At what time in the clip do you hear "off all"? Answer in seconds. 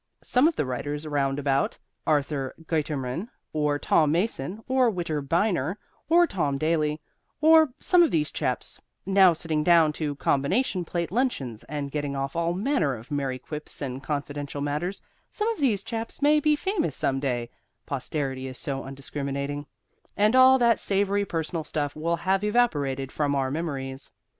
12.15-12.51